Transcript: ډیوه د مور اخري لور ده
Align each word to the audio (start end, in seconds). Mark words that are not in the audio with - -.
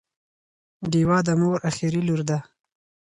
ډیوه 0.91 1.17
د 1.27 1.29
مور 1.41 1.57
اخري 1.69 2.01
لور 2.07 2.21
ده 2.29 2.37